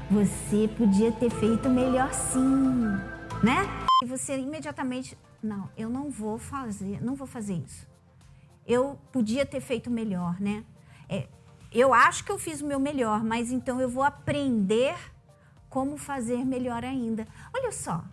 Você 0.08 0.68
podia 0.68 1.10
ter 1.10 1.30
feito 1.30 1.68
melhor 1.68 2.12
sim, 2.14 2.40
né? 3.42 3.66
E 4.04 4.06
você 4.06 4.38
imediatamente, 4.38 5.18
não, 5.42 5.68
eu 5.76 5.90
não 5.90 6.10
vou 6.10 6.38
fazer, 6.38 7.02
não 7.02 7.16
vou 7.16 7.26
fazer 7.26 7.54
isso. 7.54 7.88
Eu 8.64 8.98
podia 9.10 9.44
ter 9.44 9.60
feito 9.60 9.90
melhor, 9.90 10.40
né? 10.40 10.64
É, 11.08 11.26
eu 11.72 11.92
acho 11.92 12.24
que 12.24 12.30
eu 12.30 12.38
fiz 12.38 12.60
o 12.60 12.66
meu 12.66 12.78
melhor, 12.78 13.24
mas 13.24 13.50
então 13.50 13.80
eu 13.80 13.88
vou 13.88 14.04
aprender 14.04 14.96
como 15.68 15.96
fazer 15.96 16.44
melhor 16.44 16.84
ainda. 16.84 17.26
Olha 17.52 17.72
só, 17.72 18.04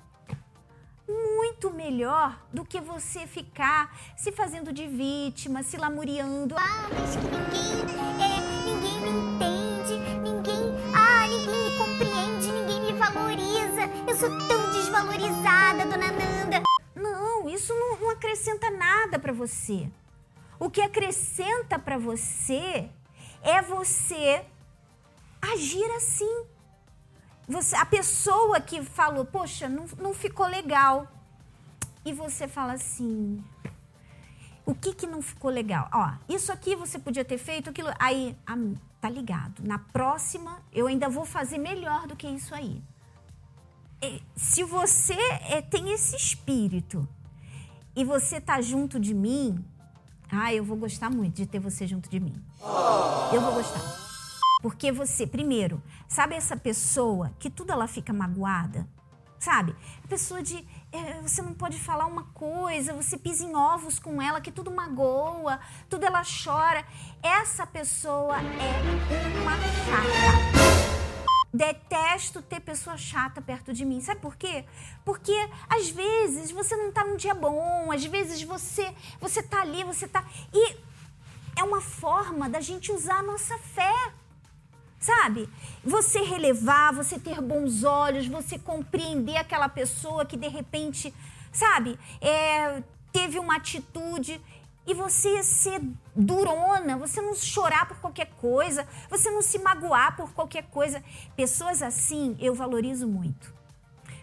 muito 1.07 1.69
melhor 1.69 2.43
do 2.51 2.65
que 2.65 2.81
você 2.81 3.27
ficar 3.27 3.95
se 4.17 4.31
fazendo 4.31 4.73
de 4.73 4.87
vítima, 4.87 5.61
se 5.61 5.77
lamuriando. 5.77 6.55
Ah, 6.57 6.89
mas 6.91 7.15
que 7.15 8.32
tão 14.47 14.71
desvalorizada, 14.71 15.85
dona 15.85 16.11
Nanda. 16.11 16.63
Não, 16.95 17.49
isso 17.49 17.73
não, 17.73 17.99
não 17.99 18.09
acrescenta 18.09 18.69
nada 18.69 19.19
para 19.19 19.33
você. 19.33 19.89
O 20.59 20.69
que 20.69 20.81
acrescenta 20.81 21.77
para 21.77 21.97
você 21.97 22.89
é 23.41 23.61
você 23.61 24.45
agir 25.41 25.89
assim. 25.95 26.45
Você, 27.47 27.75
a 27.75 27.85
pessoa 27.85 28.61
que 28.61 28.81
falou, 28.81 29.25
poxa, 29.25 29.67
não, 29.67 29.85
não 29.97 30.13
ficou 30.13 30.47
legal. 30.47 31.07
E 32.05 32.13
você 32.13 32.47
fala 32.47 32.73
assim, 32.73 33.43
o 34.65 34.73
que 34.73 34.93
que 34.93 35.05
não 35.05 35.21
ficou 35.21 35.51
legal? 35.51 35.89
Ó, 35.93 36.11
isso 36.29 36.51
aqui 36.51 36.75
você 36.75 36.97
podia 36.97 37.25
ter 37.25 37.37
feito, 37.37 37.69
aquilo. 37.69 37.89
Aí, 37.99 38.37
tá 39.01 39.09
ligado. 39.09 39.61
Na 39.61 39.77
próxima, 39.77 40.61
eu 40.71 40.87
ainda 40.87 41.09
vou 41.09 41.25
fazer 41.25 41.57
melhor 41.57 42.07
do 42.07 42.15
que 42.15 42.27
isso 42.27 42.55
aí. 42.55 42.81
E, 44.03 44.21
se 44.35 44.65
você 44.65 45.17
é, 45.49 45.61
tem 45.61 45.93
esse 45.93 46.13
espírito 46.13 47.07
e 47.95 48.03
você 48.03 48.41
tá 48.41 48.59
junto 48.61 48.99
de 48.99 49.13
mim, 49.13 49.63
ah, 50.29 50.53
eu 50.53 50.63
vou 50.65 50.75
gostar 50.75 51.09
muito 51.09 51.35
de 51.35 51.45
ter 51.45 51.59
você 51.59 51.87
junto 51.87 52.09
de 52.09 52.19
mim. 52.19 52.35
Eu 53.31 53.39
vou 53.39 53.53
gostar. 53.53 53.79
Porque 54.61 54.91
você, 54.91 55.25
primeiro, 55.25 55.81
sabe 56.05 56.35
essa 56.35 56.57
pessoa 56.57 57.31
que 57.39 57.49
tudo 57.49 57.71
ela 57.71 57.87
fica 57.87 58.11
magoada? 58.11 58.85
Sabe? 59.39 59.73
A 60.03 60.07
pessoa 60.07 60.41
de. 60.41 60.65
É, 60.91 61.21
você 61.21 61.41
não 61.41 61.53
pode 61.53 61.79
falar 61.79 62.05
uma 62.05 62.23
coisa, 62.33 62.93
você 62.93 63.17
pisa 63.17 63.45
em 63.45 63.55
ovos 63.55 63.99
com 63.99 64.21
ela, 64.21 64.41
que 64.41 64.51
tudo 64.51 64.71
magoa, 64.71 65.59
tudo 65.89 66.05
ela 66.05 66.23
chora. 66.23 66.85
Essa 67.21 67.65
pessoa 67.65 68.37
é 68.37 69.41
uma 69.41 69.57
chata. 69.57 70.62
Detesto 71.53 72.41
ter 72.41 72.59
pessoa 72.59 72.97
chata 72.97 73.41
perto 73.41 73.71
de 73.71 73.85
mim. 73.85 74.01
Sabe 74.01 74.19
por 74.19 74.35
quê? 74.35 74.65
Porque 75.05 75.35
às 75.69 75.89
vezes 75.89 76.49
você 76.51 76.75
não 76.75 76.91
tá 76.91 77.05
num 77.05 77.15
dia 77.15 77.35
bom, 77.35 77.91
às 77.91 78.03
vezes 78.05 78.41
você 78.41 78.93
você 79.21 79.43
tá 79.43 79.61
ali, 79.61 79.83
você 79.83 80.07
tá 80.07 80.25
e 80.51 80.77
é 81.55 81.63
uma 81.63 81.79
forma 81.79 82.49
da 82.49 82.59
gente 82.59 82.91
usar 82.91 83.19
a 83.19 83.23
nossa 83.23 83.57
fé 83.59 84.13
sabe? 85.03 85.49
Você 85.83 86.21
relevar, 86.21 86.93
você 86.93 87.19
ter 87.19 87.41
bons 87.41 87.83
olhos, 87.83 88.25
você 88.25 88.57
compreender 88.57 89.35
aquela 89.35 89.67
pessoa 89.67 90.25
que 90.25 90.37
de 90.37 90.47
repente, 90.47 91.13
sabe, 91.51 91.99
é, 92.21 92.81
teve 93.11 93.37
uma 93.37 93.57
atitude 93.57 94.41
e 94.85 94.93
você 94.93 95.43
ser 95.43 95.81
durona, 96.15 96.97
você 96.97 97.21
não 97.21 97.33
chorar 97.35 97.87
por 97.87 97.97
qualquer 97.97 98.29
coisa, 98.35 98.87
você 99.09 99.29
não 99.29 99.41
se 99.41 99.59
magoar 99.59 100.15
por 100.15 100.33
qualquer 100.33 100.63
coisa. 100.63 101.03
Pessoas 101.35 101.81
assim 101.81 102.35
eu 102.39 102.53
valorizo 102.53 103.07
muito. 103.07 103.53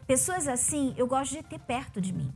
Pessoas 0.07 0.49
assim 0.49 0.95
eu 0.97 1.07
gosto 1.07 1.33
de 1.33 1.43
ter 1.43 1.59
perto 1.59 2.01
de 2.01 2.13
mim 2.13 2.35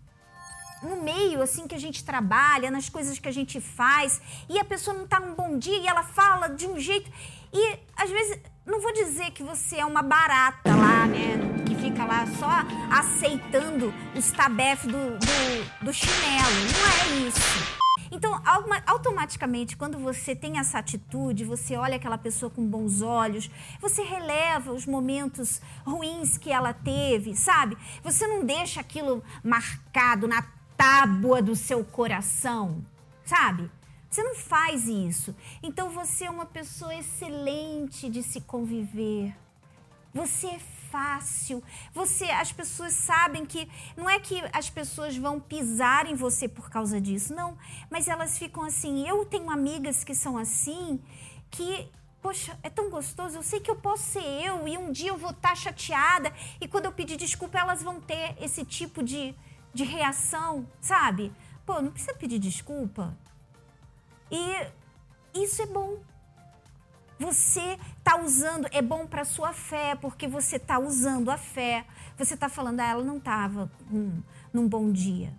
no 0.85 1.03
meio 1.03 1.43
assim 1.43 1.67
que 1.67 1.75
a 1.75 1.79
gente 1.79 2.05
trabalha, 2.05 2.71
nas 2.71 2.89
coisas 2.89 3.19
que 3.19 3.29
a 3.29 3.33
gente 3.33 3.61
faz, 3.61 4.21
e 4.49 4.59
a 4.59 4.65
pessoa 4.65 4.95
não 4.95 5.05
está 5.05 5.19
num 5.19 5.35
bom 5.35 5.59
dia 5.59 5.79
e 5.79 5.87
ela 5.87 6.03
fala 6.03 6.49
de 6.49 6.67
um 6.67 6.79
jeito. 6.79 7.11
E 7.53 7.79
às 7.97 8.11
vezes, 8.11 8.39
não 8.67 8.81
vou 8.81 8.93
dizer 8.93 9.31
que 9.31 9.43
você 9.43 9.77
é 9.77 9.85
uma 9.85 10.03
barata 10.03 10.75
lá, 10.75 11.07
né? 11.07 11.39
Que 11.67 11.75
fica 11.75 12.05
lá 12.05 12.27
só 12.39 12.51
aceitando 12.91 13.93
os 14.17 14.31
tabefes 14.33 14.87
do, 14.87 15.19
do, 15.19 15.85
do 15.87 15.93
chinelo. 15.93 16.55
Não 16.73 17.23
é 17.23 17.29
isso. 17.29 17.84
Então, 18.15 18.41
automaticamente, 18.87 19.77
quando 19.77 19.99
você 19.99 20.37
tem 20.37 20.61
essa 20.61 20.79
atitude, 20.79 21.45
você 21.45 21.77
olha 21.77 21.97
aquela 21.97 22.17
pessoa 22.17 22.49
com 22.49 22.65
bons 22.65 23.03
olhos, 23.03 23.51
você 23.81 24.05
releva 24.05 24.73
os 24.73 24.87
momentos 24.87 25.61
ruins 25.85 26.39
que 26.39 26.49
ela 26.53 26.73
teve, 26.73 27.35
sabe? 27.35 27.77
Você 28.05 28.25
não 28.25 28.45
deixa 28.45 28.81
aquilo 28.81 29.21
marcado 29.43 30.29
na 30.29 30.43
tábua 30.77 31.43
do 31.43 31.57
seu 31.57 31.85
coração, 31.85 32.87
sabe? 33.25 33.69
Você 34.09 34.23
não 34.23 34.37
faz 34.37 34.87
isso. 34.87 35.35
Então 35.61 35.91
você 35.91 36.27
é 36.27 36.31
uma 36.31 36.47
pessoa 36.47 36.95
excelente 36.95 38.09
de 38.09 38.23
se 38.23 38.41
conviver. 38.43 39.35
Você 40.15 40.47
é 40.47 40.61
fácil. 40.95 41.61
Você, 41.93 42.27
as 42.27 42.53
pessoas 42.53 42.93
sabem 42.93 43.45
que 43.45 43.69
não 43.97 44.09
é 44.09 44.21
que 44.21 44.41
as 44.53 44.71
pessoas 44.71 45.17
vão 45.17 45.41
pisar 45.41 46.07
em 46.07 46.15
você 46.15 46.49
por 46.49 46.71
causa 46.71 47.01
disso, 47.01 47.35
não. 47.35 47.59
Mas 47.91 48.07
elas 48.07 48.39
ficam 48.39 48.63
assim. 48.63 49.09
Eu 49.09 49.25
tenho 49.25 49.51
amigas 49.51 50.05
que 50.05 50.15
são 50.15 50.39
assim, 50.39 51.03
que 51.51 51.91
poxa, 52.23 52.57
é 52.63 52.71
tão 52.71 52.89
gostoso, 52.89 53.37
eu 53.37 53.43
sei 53.43 53.61
que 53.61 53.71
eu 53.71 53.77
posso 53.77 54.05
ser 54.05 54.25
eu 54.25 54.67
e 54.67 54.79
um 54.79 54.91
dia 54.91 55.11
eu 55.11 55.19
vou 55.19 55.33
estar 55.33 55.55
chateada 55.55 56.33
e 56.59 56.67
quando 56.67 56.87
eu 56.87 56.93
pedir 56.93 57.19
desculpa 57.19 57.59
elas 57.59 57.83
vão 57.83 58.01
ter 58.01 58.35
esse 58.41 58.65
tipo 58.65 59.03
de, 59.03 59.35
de 59.75 59.85
reação, 59.85 60.67
sabe? 60.81 61.31
Pô, 61.67 61.83
não 61.83 61.91
precisa 61.91 62.15
pedir 62.15 62.39
desculpa. 62.39 63.15
E 64.31 64.43
isso 65.35 65.61
é 65.61 65.67
bom. 65.67 65.99
Você 67.19 67.79
está 67.99 68.21
usando, 68.21 68.67
é 68.73 68.83
bom 68.83 69.07
para 69.07 69.25
sua 69.25 69.53
fé, 69.53 69.95
porque 69.95 70.27
você 70.27 70.57
está 70.57 70.79
usando 70.79 71.31
a 71.31 71.37
fé. 71.37 71.87
Você 72.19 72.35
está 72.35 72.49
falando, 72.49 72.81
ah, 72.81 72.89
ela 72.89 73.05
não 73.05 73.19
estava 73.19 73.71
hum, 73.91 74.21
num 74.53 74.69
bom 74.69 74.91
dia. 74.91 75.33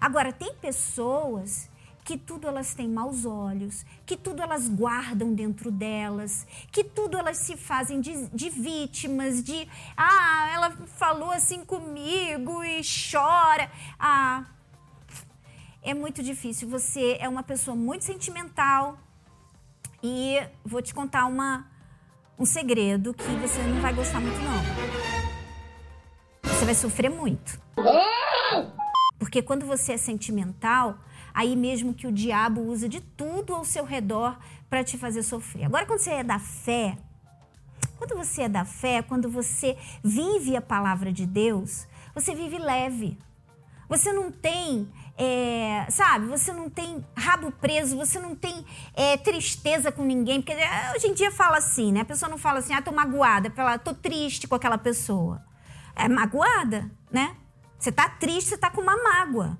Agora, 0.00 0.32
tem 0.32 0.54
pessoas 0.54 1.70
que 2.04 2.16
tudo 2.16 2.46
elas 2.46 2.72
têm 2.72 2.88
maus 2.88 3.24
olhos, 3.24 3.84
que 4.04 4.16
tudo 4.16 4.40
elas 4.40 4.68
guardam 4.68 5.34
dentro 5.34 5.72
delas, 5.72 6.46
que 6.70 6.84
tudo 6.84 7.18
elas 7.18 7.38
se 7.38 7.56
fazem 7.56 8.00
de, 8.00 8.28
de 8.28 8.48
vítimas, 8.48 9.42
de 9.42 9.66
ah, 9.96 10.48
ela 10.52 10.70
falou 10.98 11.32
assim 11.32 11.64
comigo 11.64 12.62
e 12.62 12.80
chora. 13.10 13.68
Ah, 13.98 14.44
é 15.82 15.94
muito 15.94 16.22
difícil. 16.22 16.68
Você 16.68 17.16
é 17.18 17.28
uma 17.28 17.42
pessoa 17.42 17.74
muito 17.74 18.04
sentimental 18.04 18.98
e 20.06 20.48
vou 20.64 20.80
te 20.80 20.94
contar 20.94 21.26
uma, 21.26 21.66
um 22.38 22.44
segredo 22.44 23.12
que 23.12 23.24
você 23.24 23.60
não 23.62 23.80
vai 23.80 23.92
gostar 23.92 24.20
muito, 24.20 24.38
não. 24.38 24.62
Você 26.44 26.64
vai 26.64 26.74
sofrer 26.74 27.10
muito. 27.10 27.60
Porque 29.18 29.42
quando 29.42 29.66
você 29.66 29.94
é 29.94 29.96
sentimental, 29.96 30.98
aí 31.34 31.56
mesmo 31.56 31.92
que 31.92 32.06
o 32.06 32.12
diabo 32.12 32.60
usa 32.60 32.88
de 32.88 33.00
tudo 33.00 33.52
ao 33.52 33.64
seu 33.64 33.84
redor 33.84 34.38
para 34.70 34.84
te 34.84 34.96
fazer 34.96 35.24
sofrer. 35.24 35.64
Agora, 35.64 35.84
quando 35.86 35.98
você 35.98 36.10
é 36.10 36.22
da 36.22 36.38
fé, 36.38 36.96
quando 37.98 38.14
você 38.14 38.42
é 38.42 38.48
da 38.48 38.64
fé, 38.64 39.02
quando 39.02 39.28
você 39.28 39.76
vive 40.04 40.54
a 40.54 40.62
palavra 40.62 41.12
de 41.12 41.26
Deus, 41.26 41.88
você 42.14 42.32
vive 42.32 42.58
leve. 42.58 43.18
Você 43.88 44.12
não 44.12 44.30
tem 44.30 44.88
é, 45.18 45.86
sabe, 45.90 46.26
você 46.26 46.52
não 46.52 46.68
tem 46.68 47.04
rabo 47.16 47.50
preso, 47.50 47.96
você 47.96 48.18
não 48.18 48.34
tem 48.34 48.64
é, 48.94 49.16
tristeza 49.16 49.90
com 49.90 50.04
ninguém. 50.04 50.42
Porque 50.42 50.52
é, 50.52 50.92
hoje 50.94 51.08
em 51.08 51.14
dia 51.14 51.30
fala 51.30 51.56
assim, 51.56 51.90
né? 51.90 52.00
A 52.00 52.04
pessoa 52.04 52.28
não 52.28 52.38
fala 52.38 52.58
assim, 52.58 52.74
ah, 52.74 52.82
tô 52.82 52.92
magoada, 52.92 53.50
fala, 53.50 53.78
tô 53.78 53.94
triste 53.94 54.46
com 54.46 54.54
aquela 54.54 54.76
pessoa. 54.76 55.42
É 55.94 56.08
magoada, 56.08 56.90
né? 57.10 57.36
Você 57.78 57.90
tá 57.90 58.08
triste, 58.08 58.50
você 58.50 58.58
tá 58.58 58.70
com 58.70 58.82
uma 58.82 58.96
mágoa. 59.02 59.58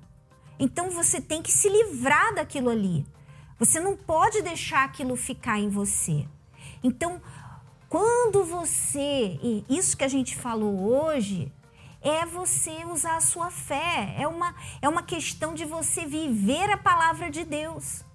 Então 0.59 0.89
você 0.91 1.19
tem 1.19 1.41
que 1.41 1.51
se 1.51 1.69
livrar 1.69 2.35
daquilo 2.35 2.69
ali. 2.69 3.05
Você 3.57 3.79
não 3.79 3.95
pode 3.95 4.41
deixar 4.43 4.83
aquilo 4.83 5.15
ficar 5.15 5.59
em 5.59 5.69
você. 5.69 6.27
Então, 6.83 7.19
quando 7.89 8.43
você, 8.43 9.39
e 9.41 9.65
isso 9.67 9.97
que 9.97 10.03
a 10.03 10.07
gente 10.07 10.35
falou 10.35 10.79
hoje, 10.79 11.51
é 12.07 12.25
você 12.25 12.85
usar 12.85 13.17
a 13.17 13.21
sua 13.21 13.51
fé, 13.51 14.15
é 14.17 14.25
uma, 14.27 14.55
é 14.81 14.87
uma 14.87 15.03
questão 15.03 15.53
de 15.53 15.65
você 15.65 16.05
viver 16.05 16.71
a 16.71 16.77
palavra 16.77 17.29
de 17.29 17.43
Deus. 17.43 18.05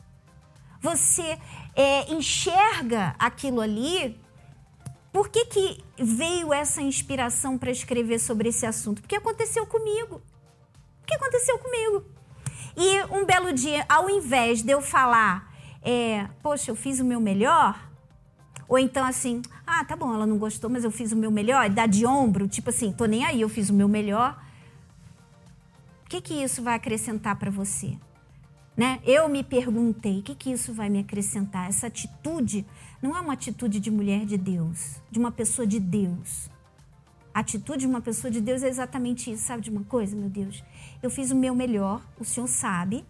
Você 0.81 1.39
é, 1.77 2.11
enxerga 2.11 3.15
aquilo 3.19 3.61
ali. 3.61 4.19
Por 5.13 5.29
que, 5.29 5.45
que 5.45 5.85
veio 5.99 6.55
essa 6.55 6.81
inspiração 6.81 7.59
para 7.59 7.71
escrever 7.71 8.19
sobre 8.19 8.49
esse 8.49 8.65
assunto? 8.65 9.03
Porque 9.03 9.17
aconteceu 9.17 9.67
comigo. 9.67 10.23
O 11.03 11.07
que 11.07 11.15
aconteceu 11.15 11.59
comigo? 11.59 12.05
E 12.75 13.03
um 13.15 13.27
belo 13.27 13.53
dia, 13.53 13.85
ao 13.89 14.09
invés 14.09 14.63
de 14.63 14.73
eu 14.73 14.81
falar, 14.81 15.55
é, 15.83 16.27
poxa, 16.43 16.71
eu 16.71 16.75
fiz 16.75 16.99
o 16.99 17.05
meu 17.05 17.21
melhor, 17.21 17.92
ou 18.73 18.79
então 18.79 19.05
assim, 19.05 19.43
ah, 19.67 19.85
tá 19.85 19.95
bom, 19.95 20.15
ela 20.15 20.27
não 20.27 20.39
gostou, 20.39 20.71
mas 20.71 20.83
eu 20.83 20.91
fiz 20.91 21.13
o 21.13 21.17
meu 21.17 21.31
melhor, 21.31 21.69
dá 21.69 21.85
de 21.85 22.07
ombro, 22.07 22.49
tipo 22.49 22.71
assim, 22.71 22.91
tô 22.91 23.05
nem 23.05 23.23
aí, 23.23 23.39
eu 23.39 23.49
fiz 23.51 23.69
o 23.69 23.75
meu 23.75 23.87
melhor. 23.87 24.43
O 26.07 26.09
que 26.09 26.23
que 26.23 26.43
isso 26.43 26.63
vai 26.63 26.77
acrescentar 26.77 27.37
para 27.37 27.51
você? 27.51 27.99
Né? 28.75 28.99
Eu 29.05 29.29
me 29.29 29.45
perguntei, 29.45 30.21
o 30.21 30.23
que 30.23 30.35
que 30.35 30.51
isso 30.51 30.73
vai 30.73 30.89
me 30.89 31.01
acrescentar? 31.01 31.69
Essa 31.69 31.89
atitude 31.89 32.65
não 33.03 33.15
é 33.15 33.21
uma 33.21 33.35
atitude 33.35 33.79
de 33.79 33.91
mulher 33.91 34.25
de 34.25 34.39
Deus, 34.39 35.03
de 35.11 35.19
uma 35.19 35.31
pessoa 35.31 35.67
de 35.67 35.79
Deus. 35.79 36.49
A 37.35 37.41
atitude 37.41 37.81
de 37.81 37.87
uma 37.87 38.01
pessoa 38.01 38.31
de 38.31 38.41
Deus 38.41 38.63
é 38.63 38.69
exatamente 38.69 39.31
isso, 39.31 39.43
sabe 39.43 39.61
de 39.61 39.69
uma 39.69 39.85
coisa, 39.85 40.17
meu 40.17 40.31
Deus? 40.31 40.65
Eu 41.03 41.11
fiz 41.11 41.31
o 41.31 41.37
meu 41.37 41.55
melhor, 41.55 42.01
o 42.19 42.25
Senhor 42.25 42.47
sabe, 42.47 43.05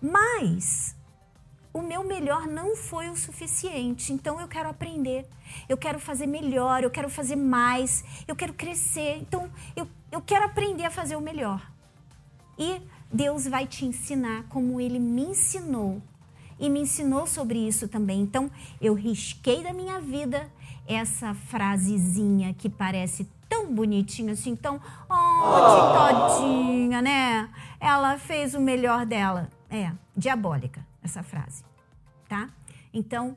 mas 0.00 0.96
o 1.72 1.82
meu 1.82 2.04
melhor 2.04 2.46
não 2.46 2.76
foi 2.76 3.08
o 3.08 3.16
suficiente. 3.16 4.12
Então 4.12 4.40
eu 4.40 4.48
quero 4.48 4.68
aprender, 4.68 5.26
eu 5.68 5.76
quero 5.76 5.98
fazer 5.98 6.26
melhor, 6.26 6.82
eu 6.82 6.90
quero 6.90 7.08
fazer 7.08 7.36
mais, 7.36 8.04
eu 8.26 8.34
quero 8.34 8.52
crescer. 8.52 9.18
Então 9.20 9.50
eu, 9.76 9.86
eu 10.10 10.20
quero 10.20 10.44
aprender 10.44 10.84
a 10.84 10.90
fazer 10.90 11.16
o 11.16 11.20
melhor. 11.20 11.70
E 12.58 12.80
Deus 13.12 13.46
vai 13.46 13.66
te 13.66 13.84
ensinar 13.84 14.44
como 14.48 14.80
Ele 14.80 14.98
me 14.98 15.22
ensinou. 15.22 16.02
E 16.58 16.68
me 16.68 16.80
ensinou 16.80 17.26
sobre 17.26 17.58
isso 17.58 17.88
também. 17.88 18.20
Então 18.20 18.50
eu 18.80 18.92
risquei 18.92 19.62
da 19.62 19.72
minha 19.72 20.00
vida 20.00 20.50
essa 20.86 21.34
frasezinha 21.34 22.52
que 22.52 22.68
parece 22.68 23.26
tão 23.48 23.72
bonitinha 23.72 24.32
assim, 24.32 24.54
tão, 24.54 24.80
oh, 25.08 26.36
todinha, 26.36 27.00
né? 27.00 27.48
Ela 27.80 28.18
fez 28.18 28.54
o 28.54 28.60
melhor 28.60 29.06
dela. 29.06 29.48
É, 29.70 29.92
diabólica 30.16 30.89
essa 31.02 31.22
frase, 31.22 31.64
tá? 32.28 32.50
Então, 32.92 33.36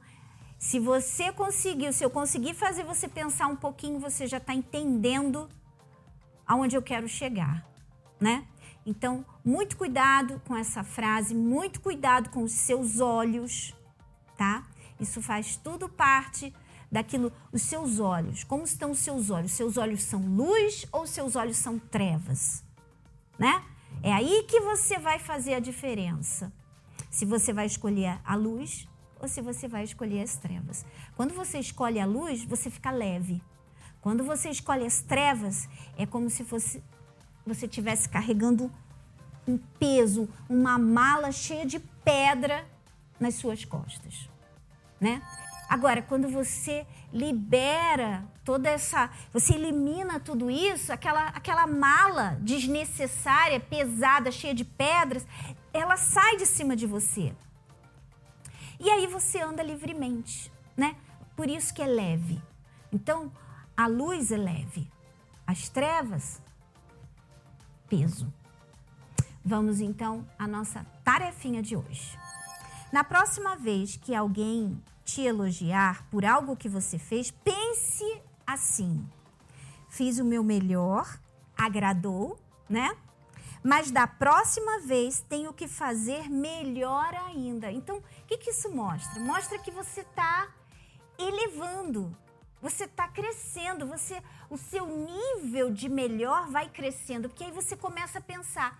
se 0.58 0.80
você 0.80 1.32
conseguiu, 1.32 1.92
se 1.92 2.04
eu 2.04 2.10
conseguir 2.10 2.54
fazer 2.54 2.84
você 2.84 3.08
pensar 3.08 3.48
um 3.48 3.56
pouquinho, 3.56 4.00
você 4.00 4.28
já 4.28 4.38
está 4.38 4.54
entendendo 4.54 5.50
aonde 6.48 6.76
eu 6.76 6.82
quero 6.82 7.08
chegar, 7.08 7.68
né? 8.20 8.48
Então, 8.86 9.26
muito 9.44 9.78
cuidado 9.78 10.42
com 10.48 10.56
essa 10.56 10.84
frase, 10.84 11.36
muito 11.36 11.82
cuidado 11.82 12.30
com 12.30 12.44
os 12.44 12.52
seus 12.52 13.00
olhos, 13.00 13.74
tá? 14.38 14.66
Isso 15.00 15.22
faz 15.22 15.58
tudo 15.58 15.90
parte 15.90 16.54
daquilo, 16.92 17.32
os 17.52 17.64
seus 17.64 18.00
olhos. 18.00 18.44
Como 18.44 18.64
estão 18.64 18.92
os 18.92 19.00
seus 19.00 19.30
olhos? 19.30 19.52
Seus 19.52 19.78
olhos 19.78 20.04
são 20.04 20.22
luz 20.22 20.86
ou 20.92 21.08
seus 21.08 21.36
olhos 21.36 21.58
são 21.58 21.80
trevas? 21.80 22.64
Né? 23.38 23.64
É 24.02 24.14
aí 24.14 24.46
que 24.48 24.62
você 24.62 25.00
vai 25.00 25.18
fazer 25.18 25.56
a 25.56 25.60
diferença 25.60 26.54
se 27.14 27.26
você 27.26 27.54
vai 27.54 27.68
escolher 27.68 28.20
a 28.26 28.36
luz 28.36 28.88
ou 29.22 29.28
se 29.28 29.40
você 29.40 29.68
vai 29.68 29.84
escolher 29.84 30.24
as 30.24 30.36
trevas. 30.36 30.84
Quando 31.16 31.32
você 31.36 31.60
escolhe 31.60 32.00
a 32.00 32.08
luz, 32.08 32.44
você 32.44 32.72
fica 32.72 32.90
leve. 32.90 33.40
Quando 34.02 34.24
você 34.24 34.50
escolhe 34.50 34.84
as 34.84 35.04
trevas, 35.04 35.70
é 35.96 36.08
como 36.08 36.28
se 36.28 36.44
fosse 36.44 36.84
você 37.46 37.68
estivesse 37.68 38.10
carregando 38.10 38.72
um 39.48 39.60
peso, 39.80 40.28
uma 40.50 40.80
mala 40.80 41.32
cheia 41.32 41.66
de 41.68 41.80
pedra 41.80 42.66
nas 43.20 43.36
suas 43.36 43.64
costas, 43.64 44.28
né? 45.00 45.22
Agora, 45.70 46.02
quando 46.02 46.28
você 46.28 46.86
libera 47.12 48.26
toda 48.44 48.70
essa, 48.70 49.10
você 49.32 49.54
elimina 49.54 50.20
tudo 50.20 50.50
isso, 50.50 50.92
aquela, 50.92 51.28
aquela 51.28 51.68
mala 51.68 52.38
desnecessária, 52.42 53.60
pesada, 53.60 54.32
cheia 54.32 54.54
de 54.54 54.66
pedras, 54.66 55.26
ela 55.74 55.98
sai 55.98 56.38
de 56.38 56.46
cima 56.46 56.76
de 56.76 56.86
você. 56.86 57.36
E 58.80 58.90
aí 58.90 59.08
você 59.08 59.42
anda 59.42 59.64
livremente, 59.64 60.52
né? 60.78 60.96
Por 61.36 61.50
isso 61.50 61.74
que 61.74 61.82
é 61.82 61.88
leve. 61.88 62.42
Então, 62.92 63.32
a 63.76 63.88
luz 63.88 64.32
é 64.32 64.38
leve, 64.38 64.92
as 65.48 65.68
trevas, 65.68 66.42
peso. 67.90 68.32
Vamos 69.44 69.82
então 69.82 70.26
à 70.38 70.48
nossa 70.48 70.86
tarefinha 71.04 71.62
de 71.62 71.76
hoje. 71.76 72.18
Na 72.92 73.04
próxima 73.04 73.56
vez 73.56 73.98
que 73.98 74.14
alguém 74.14 74.82
te 75.04 75.22
elogiar 75.22 76.08
por 76.10 76.24
algo 76.24 76.56
que 76.56 76.70
você 76.70 76.98
fez, 77.00 77.32
pense 77.32 78.22
assim: 78.46 79.04
fiz 79.90 80.20
o 80.20 80.24
meu 80.24 80.44
melhor, 80.44 81.20
agradou, 81.58 82.38
né? 82.70 82.96
Mas 83.64 83.90
da 83.90 84.06
próxima 84.06 84.80
vez 84.82 85.22
tenho 85.22 85.54
que 85.54 85.68
fazer 85.68 86.30
melhor 86.30 87.16
ainda. 87.16 87.72
Então, 87.72 87.98
o 87.98 88.04
que, 88.28 88.38
que 88.38 88.50
isso 88.50 88.70
mostra? 88.70 89.22
Mostra 89.22 89.58
que 89.58 89.72
você 89.72 90.02
está 90.02 90.50
elevando, 91.18 92.16
você 92.62 92.84
está 92.84 93.08
crescendo, 93.08 93.88
você, 93.88 94.22
o 94.50 94.58
seu 94.58 94.86
nível 94.86 95.72
de 95.72 95.88
melhor 95.88 96.48
vai 96.48 96.68
crescendo, 96.68 97.30
porque 97.30 97.46
aí 97.46 97.52
você 97.52 97.78
começa 97.78 98.20
a 98.20 98.22
pensar, 98.22 98.78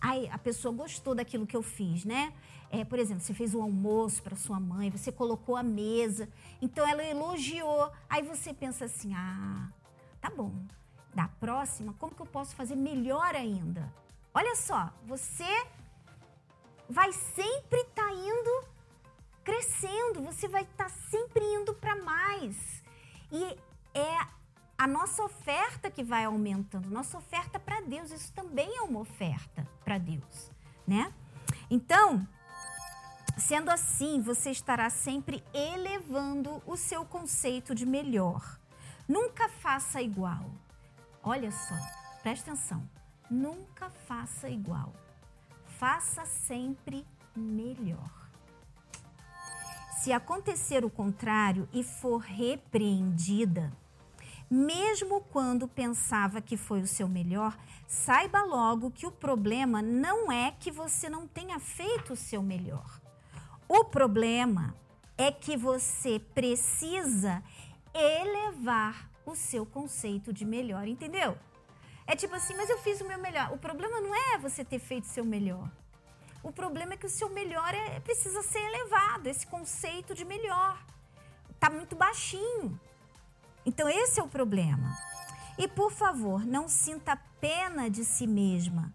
ai, 0.00 0.28
a 0.30 0.36
pessoa 0.36 0.74
gostou 0.74 1.14
daquilo 1.14 1.46
que 1.46 1.56
eu 1.56 1.62
fiz, 1.62 2.04
né? 2.04 2.34
É, 2.70 2.84
por 2.84 2.98
exemplo, 2.98 3.22
você 3.22 3.32
fez 3.32 3.54
um 3.54 3.62
almoço 3.62 4.22
para 4.22 4.36
sua 4.36 4.60
mãe, 4.60 4.90
você 4.90 5.10
colocou 5.10 5.56
a 5.56 5.62
mesa, 5.62 6.28
então 6.60 6.86
ela 6.86 7.04
elogiou. 7.04 7.90
Aí 8.08 8.22
você 8.22 8.52
pensa 8.52 8.86
assim: 8.86 9.14
ah, 9.14 9.68
tá 10.20 10.28
bom. 10.28 10.52
Da 11.14 11.28
próxima, 11.28 11.94
como 11.98 12.14
que 12.14 12.20
eu 12.20 12.26
posso 12.26 12.54
fazer 12.56 12.74
melhor 12.74 13.34
ainda? 13.34 13.90
Olha 14.38 14.54
só, 14.54 14.92
você 15.06 15.66
vai 16.90 17.10
sempre 17.10 17.80
estar 17.80 18.04
tá 18.04 18.12
indo 18.12 18.64
crescendo, 19.42 20.20
você 20.20 20.46
vai 20.46 20.60
estar 20.60 20.90
tá 20.90 20.90
sempre 20.90 21.42
indo 21.42 21.72
para 21.72 21.96
mais. 21.96 22.84
E 23.32 23.58
é 23.94 24.18
a 24.76 24.86
nossa 24.86 25.24
oferta 25.24 25.90
que 25.90 26.04
vai 26.04 26.26
aumentando, 26.26 26.90
nossa 26.90 27.16
oferta 27.16 27.58
para 27.58 27.80
Deus, 27.80 28.10
isso 28.10 28.30
também 28.34 28.76
é 28.76 28.82
uma 28.82 29.00
oferta 29.00 29.66
para 29.82 29.96
Deus, 29.96 30.50
né? 30.86 31.10
Então, 31.70 32.28
sendo 33.38 33.70
assim, 33.70 34.20
você 34.20 34.50
estará 34.50 34.90
sempre 34.90 35.42
elevando 35.54 36.62
o 36.66 36.76
seu 36.76 37.06
conceito 37.06 37.74
de 37.74 37.86
melhor. 37.86 38.60
Nunca 39.08 39.48
faça 39.48 40.02
igual. 40.02 40.50
Olha 41.22 41.50
só, 41.50 41.74
presta 42.22 42.50
atenção. 42.50 42.86
Nunca 43.30 43.90
faça 43.90 44.48
igual. 44.48 44.92
Faça 45.78 46.24
sempre 46.24 47.06
melhor. 47.34 48.26
Se 50.00 50.12
acontecer 50.12 50.84
o 50.84 50.90
contrário 50.90 51.68
e 51.72 51.82
for 51.82 52.18
repreendida, 52.18 53.72
mesmo 54.48 55.20
quando 55.20 55.66
pensava 55.66 56.40
que 56.40 56.56
foi 56.56 56.80
o 56.80 56.86
seu 56.86 57.08
melhor, 57.08 57.58
saiba 57.88 58.42
logo 58.42 58.92
que 58.92 59.06
o 59.06 59.10
problema 59.10 59.82
não 59.82 60.30
é 60.30 60.52
que 60.52 60.70
você 60.70 61.08
não 61.08 61.26
tenha 61.26 61.58
feito 61.58 62.12
o 62.12 62.16
seu 62.16 62.42
melhor. 62.42 63.00
O 63.68 63.84
problema 63.84 64.74
é 65.18 65.32
que 65.32 65.56
você 65.56 66.20
precisa 66.20 67.42
elevar 67.92 69.10
o 69.24 69.34
seu 69.34 69.66
conceito 69.66 70.32
de 70.32 70.44
melhor, 70.44 70.86
entendeu? 70.86 71.36
É 72.06 72.14
tipo 72.14 72.34
assim, 72.34 72.54
mas 72.56 72.70
eu 72.70 72.78
fiz 72.78 73.00
o 73.00 73.06
meu 73.06 73.18
melhor. 73.18 73.52
O 73.52 73.58
problema 73.58 74.00
não 74.00 74.14
é 74.14 74.38
você 74.38 74.64
ter 74.64 74.78
feito 74.78 75.04
o 75.04 75.08
seu 75.08 75.24
melhor. 75.24 75.68
O 76.42 76.52
problema 76.52 76.94
é 76.94 76.96
que 76.96 77.06
o 77.06 77.10
seu 77.10 77.28
melhor 77.28 77.74
é, 77.74 77.98
precisa 77.98 78.40
ser 78.42 78.60
elevado, 78.60 79.26
esse 79.26 79.46
conceito 79.46 80.14
de 80.14 80.24
melhor. 80.24 80.80
Tá 81.58 81.68
muito 81.68 81.96
baixinho. 81.96 82.78
Então 83.64 83.88
esse 83.88 84.20
é 84.20 84.22
o 84.22 84.28
problema. 84.28 84.96
E 85.58 85.66
por 85.66 85.90
favor, 85.90 86.46
não 86.46 86.68
sinta 86.68 87.16
pena 87.40 87.90
de 87.90 88.04
si 88.04 88.26
mesma. 88.26 88.92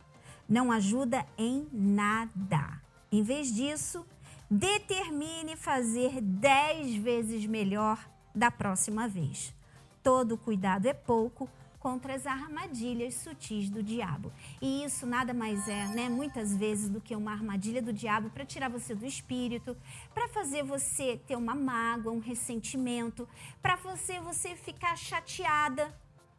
Não 0.48 0.72
ajuda 0.72 1.26
em 1.38 1.68
nada. 1.74 2.82
Em 3.12 3.22
vez 3.22 3.54
disso, 3.54 4.06
determine 4.50 5.58
fazer 5.58 6.22
dez 6.22 6.96
vezes 6.96 7.46
melhor 7.46 8.00
da 8.34 8.50
próxima 8.50 9.08
vez. 9.08 9.54
Todo 10.02 10.38
cuidado 10.38 10.86
é 10.86 10.94
pouco 10.94 11.50
contra 11.82 12.14
as 12.14 12.28
armadilhas 12.28 13.16
sutis 13.16 13.68
do 13.68 13.82
diabo. 13.82 14.32
E 14.62 14.84
isso 14.84 15.08
nada 15.08 15.34
mais 15.34 15.68
é, 15.68 15.88
né, 15.88 16.08
muitas 16.08 16.56
vezes, 16.56 16.88
do 16.88 17.02
que 17.02 17.16
uma 17.16 17.32
armadilha 17.32 17.82
do 17.82 17.92
diabo 17.92 18.30
para 18.30 18.46
tirar 18.46 18.70
você 18.70 18.94
do 18.94 19.06
espírito, 19.06 19.76
para 20.14 20.28
fazer 20.28 20.64
você 20.64 21.20
ter 21.28 21.36
uma 21.36 21.56
mágoa, 21.56 22.14
um 22.14 22.20
ressentimento, 22.20 23.28
para 23.64 23.76
você 23.78 24.20
você 24.20 24.56
ficar 24.56 24.96
chateada 24.96 25.92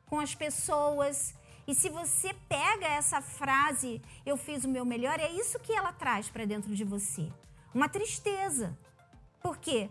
com 0.06 0.20
as 0.20 0.32
pessoas. 0.32 1.34
E 1.66 1.74
se 1.74 1.88
você 1.88 2.32
pega 2.48 2.86
essa 2.86 3.20
frase, 3.20 4.00
eu 4.24 4.36
fiz 4.36 4.64
o 4.64 4.68
meu 4.68 4.84
melhor, 4.84 5.18
é 5.18 5.30
isso 5.32 5.58
que 5.58 5.72
ela 5.72 5.92
traz 5.92 6.30
para 6.30 6.44
dentro 6.44 6.72
de 6.72 6.84
você. 6.84 7.28
Uma 7.74 7.88
tristeza. 7.88 8.78
Por 9.42 9.58
quê? 9.58 9.90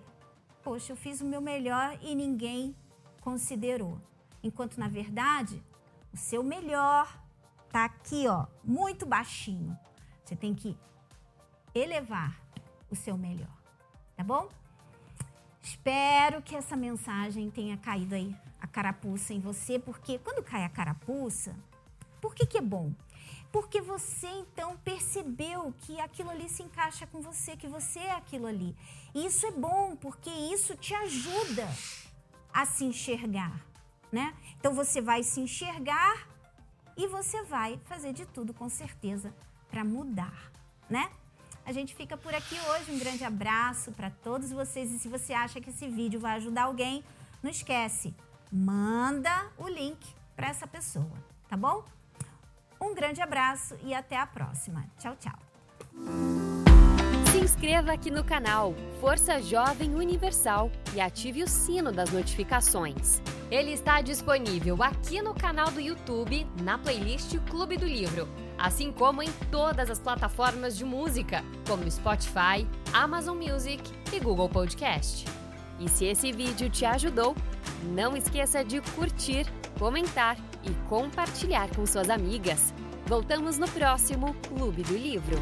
Poxa, 0.64 0.94
eu 0.94 0.96
fiz 0.96 1.20
o 1.20 1.26
meu 1.26 1.42
melhor 1.42 1.98
e 2.02 2.16
ninguém 2.16 2.74
considerou. 3.20 4.00
Enquanto 4.44 4.78
na 4.80 4.88
verdade, 4.88 5.64
o 6.14 6.18
seu 6.18 6.44
melhor 6.44 7.08
tá 7.72 7.86
aqui, 7.86 8.28
ó, 8.28 8.48
muito 8.64 9.06
baixinho. 9.06 9.78
Você 10.24 10.36
tem 10.36 10.54
que 10.54 10.78
elevar 11.74 12.40
o 12.90 12.96
seu 12.96 13.18
melhor, 13.18 13.56
tá 14.16 14.24
bom? 14.24 14.50
Espero 15.62 16.42
que 16.42 16.56
essa 16.56 16.76
mensagem 16.76 17.50
tenha 17.50 17.78
caído 17.78 18.16
aí 18.16 18.36
a 18.60 18.68
carapuça 18.68 19.34
em 19.34 19.40
você, 19.40 19.80
porque 19.80 20.20
quando 20.20 20.44
cai 20.44 20.64
a 20.64 20.70
carapuça, 20.70 21.56
por 22.20 22.36
que, 22.36 22.46
que 22.46 22.58
é 22.58 22.62
bom? 22.62 22.94
Porque 23.52 23.82
você 23.82 24.28
então 24.28 24.78
percebeu 24.78 25.74
que 25.80 26.00
aquilo 26.00 26.30
ali 26.30 26.48
se 26.50 26.64
encaixa 26.64 27.06
com 27.06 27.22
você, 27.22 27.58
que 27.58 27.68
você 27.68 28.00
é 28.00 28.12
aquilo 28.12 28.48
ali. 28.48 28.76
E 29.14 29.26
isso 29.26 29.46
é 29.46 29.52
bom, 29.52 29.96
porque 29.96 30.30
isso 30.30 30.76
te 30.76 30.94
ajuda 30.94 31.68
a 32.54 32.66
se 32.66 32.86
enxergar 32.86 33.71
né? 34.12 34.34
Então 34.60 34.74
você 34.74 35.02
vai 35.02 35.24
se 35.24 35.40
enxergar 35.40 36.28
e 36.98 37.08
você 37.08 37.44
vai 37.44 37.80
fazer 37.86 38.14
de 38.14 38.26
tudo 38.26 38.54
com 38.54 38.70
certeza 38.70 39.34
para 39.70 39.84
mudar, 39.84 40.52
né? 40.90 41.10
A 41.66 41.72
gente 41.72 41.96
fica 41.96 42.18
por 42.18 42.34
aqui 42.34 42.56
hoje. 42.60 42.92
Um 42.92 43.00
grande 43.00 43.24
abraço 43.24 43.92
para 43.92 44.10
todos 44.10 44.52
vocês 44.52 44.92
e 44.92 45.00
se 45.00 45.08
você 45.08 45.34
acha 45.34 45.62
que 45.62 45.70
esse 45.70 45.88
vídeo 45.88 46.20
vai 46.20 46.36
ajudar 46.38 46.64
alguém, 46.64 47.04
não 47.42 47.50
esquece, 47.50 48.14
manda 48.52 49.50
o 49.58 49.68
link 49.68 50.00
para 50.36 50.48
essa 50.48 50.68
pessoa, 50.68 51.12
tá 51.48 51.56
bom? 51.56 51.86
Um 52.80 52.96
grande 52.96 53.22
abraço 53.22 53.78
e 53.84 53.94
até 53.94 54.18
a 54.18 54.26
próxima. 54.26 54.86
Tchau, 54.98 55.16
tchau. 55.16 56.51
Inscreva 57.42 57.94
aqui 57.94 58.12
no 58.12 58.24
canal 58.24 58.76
Força 59.00 59.42
Jovem 59.42 59.96
Universal 59.96 60.72
e 60.94 61.02
ative 61.02 61.42
o 61.42 61.48
sino 61.48 61.92
das 61.92 62.12
notificações. 62.12 63.20
Ele 63.50 63.72
está 63.72 64.00
disponível 64.00 64.82
aqui 64.84 65.24
no 65.24 65.34
canal 65.34 65.72
do 65.72 65.82
YouTube, 65.82 66.46
na 66.62 66.78
playlist 66.78 67.36
Clube 67.50 67.78
do 67.78 67.86
Livro, 67.86 68.30
assim 68.60 68.92
como 68.92 69.24
em 69.24 69.32
todas 69.50 69.90
as 69.90 69.98
plataformas 69.98 70.78
de 70.78 70.86
música, 70.86 71.44
como 71.68 71.90
Spotify, 71.90 72.68
Amazon 72.94 73.36
Music 73.36 73.82
e 74.14 74.20
Google 74.20 74.48
Podcast. 74.48 75.26
E 75.80 75.90
se 75.90 76.06
esse 76.06 76.32
vídeo 76.32 76.70
te 76.70 76.86
ajudou, 76.86 77.36
não 77.86 78.16
esqueça 78.16 78.64
de 78.64 78.80
curtir, 78.94 79.48
comentar 79.80 80.38
e 80.64 80.70
compartilhar 80.88 81.76
com 81.76 81.88
suas 81.88 82.12
amigas. 82.12 82.72
Voltamos 83.08 83.58
no 83.58 83.68
próximo 83.68 84.36
Clube 84.48 84.84
do 84.84 84.96
Livro. 84.96 85.38